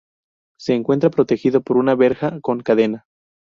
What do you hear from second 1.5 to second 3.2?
por una verja con cadena.